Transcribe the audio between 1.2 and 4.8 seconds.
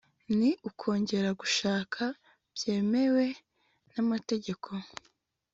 gushaka byemewe n'amategeko